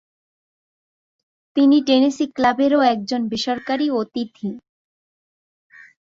তিনি 1.55 1.77
টেনেসী 1.87 2.25
ক্লাবেরও 2.35 2.79
একজন 2.93 3.21
বেসরকারী 3.31 3.87
অতিথি। 4.01 4.49